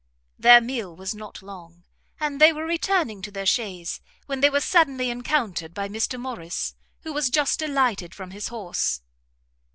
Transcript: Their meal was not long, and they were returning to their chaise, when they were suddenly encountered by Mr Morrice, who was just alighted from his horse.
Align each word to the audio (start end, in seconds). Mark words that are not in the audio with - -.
Their 0.39 0.61
meal 0.61 0.95
was 0.95 1.13
not 1.13 1.43
long, 1.43 1.83
and 2.19 2.41
they 2.41 2.51
were 2.51 2.65
returning 2.65 3.21
to 3.21 3.29
their 3.29 3.45
chaise, 3.45 4.01
when 4.25 4.39
they 4.41 4.49
were 4.49 4.59
suddenly 4.59 5.11
encountered 5.11 5.75
by 5.75 5.87
Mr 5.87 6.19
Morrice, 6.19 6.73
who 7.01 7.13
was 7.13 7.29
just 7.29 7.61
alighted 7.61 8.15
from 8.15 8.31
his 8.31 8.47
horse. 8.47 9.01